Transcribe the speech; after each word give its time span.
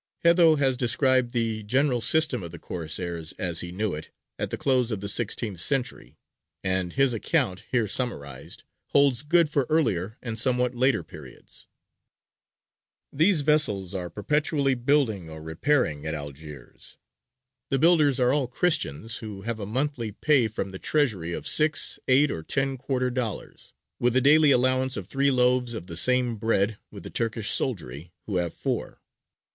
Haedo 0.23 0.55
has 0.55 0.77
described 0.77 1.31
the 1.31 1.61
general 1.61 2.01
system 2.01 2.41
of 2.41 2.49
the 2.49 2.57
Corsairs 2.57 3.33
as 3.33 3.59
he 3.59 3.71
knew 3.71 3.93
it 3.93 4.09
at 4.39 4.49
the 4.49 4.57
close 4.57 4.89
of 4.89 4.99
the 4.99 5.07
sixteenth 5.07 5.59
century, 5.59 6.17
and 6.63 6.93
his 6.93 7.13
account, 7.13 7.65
here 7.71 7.85
summarized, 7.87 8.63
holds 8.93 9.21
good 9.21 9.47
for 9.47 9.67
earlier 9.69 10.17
and 10.19 10.39
somewhat 10.39 10.73
later 10.73 11.03
periods: 11.03 11.67
These 13.13 13.41
vessels 13.41 13.93
are 13.93 14.09
perpetually 14.09 14.73
building 14.73 15.29
or 15.29 15.39
repairing 15.43 16.03
at 16.07 16.15
Algiers; 16.15 16.97
the 17.69 17.77
builders 17.77 18.19
are 18.19 18.33
all 18.33 18.47
Christians, 18.47 19.17
who 19.17 19.43
have 19.43 19.59
a 19.59 19.67
monthly 19.67 20.11
pay 20.11 20.47
from 20.47 20.71
the 20.71 20.79
Treasury 20.79 21.31
of 21.31 21.45
six, 21.45 21.99
eight, 22.07 22.31
or 22.31 22.41
ten 22.41 22.75
quarter 22.75 23.11
dollars, 23.11 23.71
with 23.99 24.15
a 24.15 24.21
daily 24.21 24.49
allowance 24.49 24.97
of 24.97 25.05
three 25.07 25.29
loaves 25.29 25.75
of 25.75 25.85
the 25.85 25.95
same 25.95 26.37
bread 26.37 26.79
with 26.89 27.03
the 27.03 27.11
Turkish 27.11 27.51
soldiery, 27.51 28.11
who 28.25 28.37
have 28.37 28.55
four. 28.55 28.99